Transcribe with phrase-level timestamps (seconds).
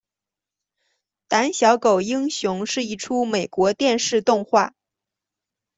[1.27, 4.73] 胆小狗英雄是一出美国电视动画。